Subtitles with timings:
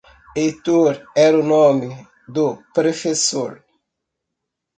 [0.37, 1.91] Heitor era o nome
[2.35, 3.51] do prefessor.